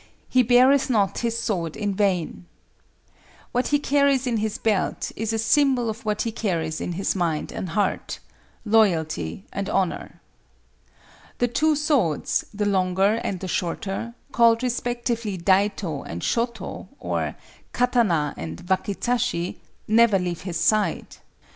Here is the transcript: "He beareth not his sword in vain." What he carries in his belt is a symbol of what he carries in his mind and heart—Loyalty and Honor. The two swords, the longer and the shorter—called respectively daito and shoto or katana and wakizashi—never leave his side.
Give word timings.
"He 0.27 0.41
beareth 0.41 0.89
not 0.89 1.19
his 1.19 1.37
sword 1.37 1.77
in 1.77 1.93
vain." 1.93 2.47
What 3.51 3.67
he 3.67 3.77
carries 3.77 4.25
in 4.25 4.37
his 4.37 4.57
belt 4.57 5.11
is 5.15 5.31
a 5.31 5.37
symbol 5.37 5.91
of 5.91 6.03
what 6.03 6.23
he 6.23 6.31
carries 6.31 6.81
in 6.81 6.93
his 6.93 7.15
mind 7.15 7.51
and 7.51 7.69
heart—Loyalty 7.69 9.45
and 9.53 9.69
Honor. 9.69 10.19
The 11.37 11.47
two 11.49 11.75
swords, 11.75 12.45
the 12.51 12.65
longer 12.65 13.21
and 13.23 13.39
the 13.41 13.47
shorter—called 13.47 14.63
respectively 14.63 15.37
daito 15.37 16.01
and 16.09 16.23
shoto 16.23 16.87
or 16.99 17.35
katana 17.71 18.33
and 18.35 18.59
wakizashi—never 18.67 20.17
leave 20.17 20.41
his 20.41 20.59
side. 20.59 21.17